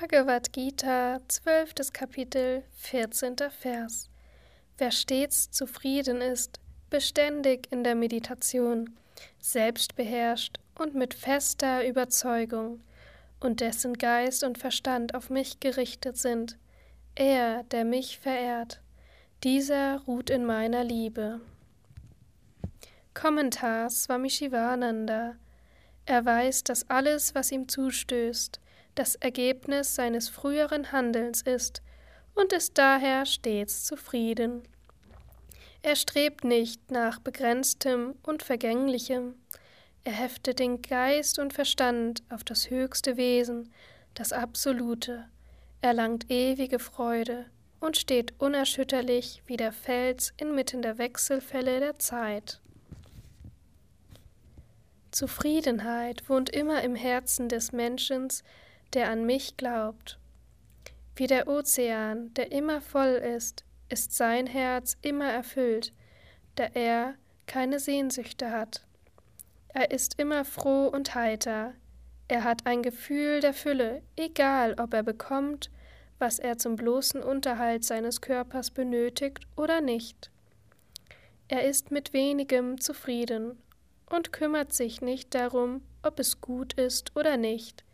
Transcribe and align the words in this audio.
Bhagavad 0.00 0.52
Gita, 0.52 1.18
12. 1.26 1.92
Kapitel, 1.92 2.62
14. 2.76 3.34
Vers. 3.50 4.08
Wer 4.76 4.92
stets 4.92 5.50
zufrieden 5.50 6.20
ist, 6.20 6.60
beständig 6.88 7.66
in 7.72 7.82
der 7.82 7.96
Meditation, 7.96 8.96
selbstbeherrscht 9.40 10.60
und 10.76 10.94
mit 10.94 11.14
fester 11.14 11.84
Überzeugung, 11.84 12.80
und 13.40 13.58
dessen 13.58 13.94
Geist 13.94 14.44
und 14.44 14.56
Verstand 14.56 15.16
auf 15.16 15.30
mich 15.30 15.58
gerichtet 15.58 16.16
sind, 16.16 16.56
er, 17.16 17.64
der 17.64 17.84
mich 17.84 18.20
verehrt, 18.20 18.80
dieser 19.42 20.02
ruht 20.02 20.30
in 20.30 20.44
meiner 20.44 20.84
Liebe. 20.84 21.40
Kommentar 23.14 23.90
Swami 23.90 24.30
Shivananda 24.30 25.34
Er 26.06 26.24
weiß, 26.24 26.62
dass 26.62 26.88
alles, 26.88 27.34
was 27.34 27.50
ihm 27.50 27.66
zustößt, 27.66 28.60
das 28.98 29.14
Ergebnis 29.14 29.94
seines 29.94 30.28
früheren 30.28 30.90
Handelns 30.90 31.42
ist 31.42 31.82
und 32.34 32.52
ist 32.52 32.76
daher 32.78 33.26
stets 33.26 33.84
zufrieden. 33.84 34.62
Er 35.82 35.94
strebt 35.94 36.44
nicht 36.44 36.90
nach 36.90 37.20
Begrenztem 37.20 38.16
und 38.24 38.42
Vergänglichem, 38.42 39.34
er 40.08 40.12
heftet 40.14 40.58
den 40.58 40.80
Geist 40.80 41.38
und 41.38 41.52
Verstand 41.52 42.22
auf 42.30 42.42
das 42.42 42.70
höchste 42.70 43.16
Wesen, 43.16 43.70
das 44.14 44.32
Absolute, 44.32 45.28
erlangt 45.82 46.30
ewige 46.30 46.78
Freude 46.78 47.44
und 47.78 47.96
steht 47.96 48.32
unerschütterlich 48.40 49.42
wie 49.46 49.56
der 49.56 49.70
Fels 49.70 50.32
inmitten 50.38 50.82
der 50.82 50.98
Wechselfälle 50.98 51.80
der 51.80 51.98
Zeit. 51.98 52.60
Zufriedenheit 55.10 56.28
wohnt 56.28 56.50
immer 56.50 56.82
im 56.82 56.94
Herzen 56.94 57.48
des 57.48 57.72
Menschen, 57.72 58.28
der 58.94 59.10
an 59.10 59.26
mich 59.26 59.56
glaubt. 59.56 60.18
Wie 61.16 61.26
der 61.26 61.48
Ozean, 61.48 62.32
der 62.34 62.52
immer 62.52 62.80
voll 62.80 63.20
ist, 63.36 63.64
ist 63.88 64.12
sein 64.12 64.46
Herz 64.46 64.96
immer 65.02 65.30
erfüllt, 65.30 65.92
da 66.54 66.64
er 66.74 67.14
keine 67.46 67.80
Sehnsüchte 67.80 68.50
hat. 68.50 68.86
Er 69.68 69.90
ist 69.90 70.18
immer 70.18 70.44
froh 70.44 70.86
und 70.86 71.14
heiter. 71.14 71.74
Er 72.28 72.44
hat 72.44 72.66
ein 72.66 72.82
Gefühl 72.82 73.40
der 73.40 73.54
Fülle, 73.54 74.02
egal 74.16 74.74
ob 74.78 74.92
er 74.94 75.02
bekommt, 75.02 75.70
was 76.18 76.38
er 76.38 76.58
zum 76.58 76.76
bloßen 76.76 77.22
Unterhalt 77.22 77.84
seines 77.84 78.20
Körpers 78.20 78.70
benötigt 78.70 79.46
oder 79.56 79.80
nicht. 79.80 80.30
Er 81.48 81.64
ist 81.64 81.90
mit 81.90 82.12
wenigem 82.12 82.80
zufrieden 82.80 83.56
und 84.10 84.32
kümmert 84.32 84.72
sich 84.72 85.00
nicht 85.00 85.34
darum, 85.34 85.82
ob 86.02 86.18
es 86.18 86.40
gut 86.40 86.74
ist 86.74 87.16
oder 87.16 87.36
nicht. 87.36 87.84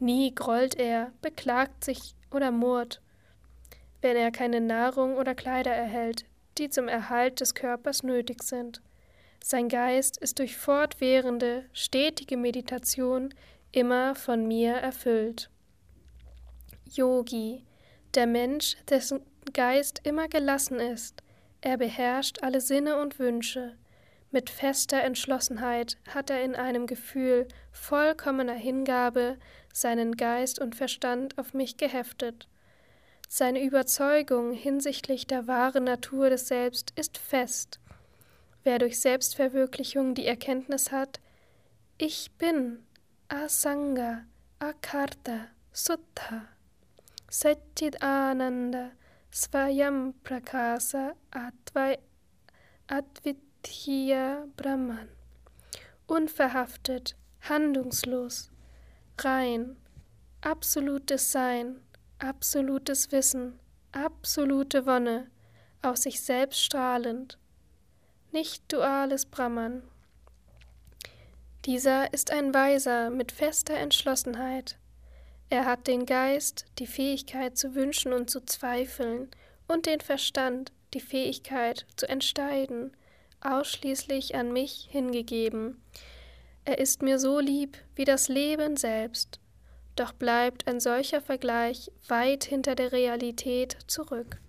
Nie 0.00 0.34
grollt 0.34 0.76
er, 0.76 1.12
beklagt 1.20 1.84
sich 1.84 2.14
oder 2.30 2.50
murrt, 2.50 3.02
wenn 4.00 4.16
er 4.16 4.30
keine 4.30 4.60
Nahrung 4.60 5.16
oder 5.16 5.34
Kleider 5.34 5.72
erhält, 5.72 6.24
die 6.56 6.70
zum 6.70 6.88
Erhalt 6.88 7.40
des 7.40 7.54
Körpers 7.54 8.02
nötig 8.02 8.42
sind. 8.42 8.80
Sein 9.44 9.68
Geist 9.68 10.16
ist 10.16 10.38
durch 10.38 10.56
fortwährende, 10.56 11.66
stetige 11.74 12.38
Meditation 12.38 13.34
immer 13.72 14.14
von 14.14 14.48
mir 14.48 14.72
erfüllt. 14.72 15.50
Yogi, 16.86 17.64
der 18.14 18.26
Mensch, 18.26 18.76
dessen 18.88 19.20
Geist 19.52 20.00
immer 20.04 20.28
gelassen 20.28 20.80
ist, 20.80 21.22
er 21.60 21.76
beherrscht 21.76 22.42
alle 22.42 22.62
Sinne 22.62 22.96
und 22.96 23.18
Wünsche. 23.18 23.76
Mit 24.32 24.48
fester 24.48 25.02
Entschlossenheit 25.02 25.96
hat 26.08 26.30
er 26.30 26.42
in 26.42 26.54
einem 26.54 26.86
Gefühl 26.86 27.48
vollkommener 27.72 28.54
Hingabe 28.54 29.38
seinen 29.72 30.16
Geist 30.16 30.60
und 30.60 30.76
Verstand 30.76 31.36
auf 31.36 31.52
mich 31.52 31.76
geheftet. 31.76 32.48
Seine 33.28 33.62
Überzeugung 33.62 34.52
hinsichtlich 34.52 35.26
der 35.26 35.46
wahren 35.48 35.84
Natur 35.84 36.30
des 36.30 36.48
Selbst 36.48 36.92
ist 36.96 37.18
fest. 37.18 37.80
Wer 38.62 38.78
durch 38.78 39.00
Selbstverwirklichung 39.00 40.14
die 40.14 40.26
Erkenntnis 40.26 40.92
hat, 40.92 41.20
ich 41.98 42.30
bin 42.38 42.84
Asanga, 43.28 44.22
Akarta, 44.58 45.46
Sutta, 45.72 46.46
Satchit 47.28 48.02
Ananda, 48.02 48.90
Svayam 49.32 50.14
Prakasa, 50.24 51.14
Advai, 51.30 51.98
Tya 53.62 54.46
Brahman. 54.56 55.10
Unverhaftet, 56.06 57.14
handlungslos, 57.42 58.50
rein, 59.18 59.76
absolutes 60.40 61.30
Sein, 61.30 61.76
absolutes 62.18 63.12
Wissen, 63.12 63.60
absolute 63.92 64.86
Wonne, 64.86 65.30
aus 65.82 66.02
sich 66.02 66.22
selbst 66.22 66.62
strahlend, 66.62 67.38
nicht 68.32 68.72
duales 68.72 69.26
Brahman. 69.26 69.82
Dieser 71.66 72.14
ist 72.14 72.30
ein 72.30 72.54
Weiser 72.54 73.10
mit 73.10 73.30
fester 73.30 73.74
Entschlossenheit. 73.74 74.78
Er 75.50 75.66
hat 75.66 75.86
den 75.86 76.06
Geist, 76.06 76.64
die 76.78 76.86
Fähigkeit 76.86 77.58
zu 77.58 77.74
wünschen 77.74 78.14
und 78.14 78.30
zu 78.30 78.40
zweifeln, 78.40 79.30
und 79.68 79.84
den 79.84 80.00
Verstand, 80.00 80.72
die 80.94 81.00
Fähigkeit 81.00 81.86
zu 81.96 82.08
entscheiden, 82.08 82.92
ausschließlich 83.40 84.34
an 84.34 84.52
mich 84.52 84.88
hingegeben. 84.90 85.82
Er 86.64 86.78
ist 86.78 87.02
mir 87.02 87.18
so 87.18 87.40
lieb 87.40 87.78
wie 87.94 88.04
das 88.04 88.28
Leben 88.28 88.76
selbst, 88.76 89.40
doch 89.96 90.12
bleibt 90.12 90.66
ein 90.66 90.80
solcher 90.80 91.20
Vergleich 91.20 91.90
weit 92.08 92.44
hinter 92.44 92.74
der 92.74 92.92
Realität 92.92 93.76
zurück. 93.86 94.40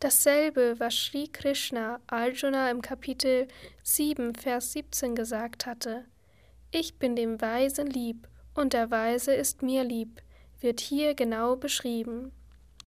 Dasselbe, 0.00 0.76
was 0.78 0.94
Sri 0.94 1.26
Krishna 1.26 2.00
Arjuna 2.06 2.70
im 2.70 2.82
Kapitel 2.82 3.48
7, 3.82 4.34
Vers 4.36 4.72
17 4.72 5.16
gesagt 5.16 5.66
hatte. 5.66 6.04
Ich 6.70 6.98
bin 6.98 7.16
dem 7.16 7.40
Weisen 7.40 7.88
lieb 7.88 8.28
und 8.54 8.74
der 8.74 8.92
Weise 8.92 9.34
ist 9.34 9.62
mir 9.62 9.82
lieb, 9.82 10.22
wird 10.60 10.80
hier 10.80 11.14
genau 11.14 11.56
beschrieben. 11.56 12.30